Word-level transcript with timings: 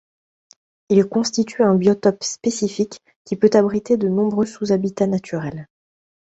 Il 0.89 1.05
constitue 1.05 1.61
un 1.61 1.75
biotope 1.75 2.23
spécifique, 2.23 3.01
qui 3.23 3.35
peut 3.35 3.51
abriter 3.53 3.97
de 3.97 4.07
nombreux 4.07 4.47
sous-habitats 4.47 5.05
naturels. 5.05 5.67